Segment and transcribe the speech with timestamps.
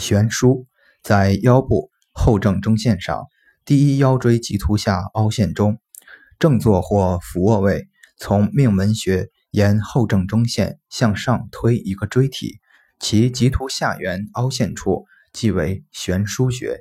[0.00, 0.66] 悬殊
[1.02, 3.26] 在腰部后正中线上
[3.64, 5.78] 第一腰椎棘突下凹陷中，
[6.40, 12.58] 正坐或俯卧位，从命门穴沿后正中线向上推一个椎体，
[12.98, 16.78] 其棘突下缘凹陷处即为悬殊穴。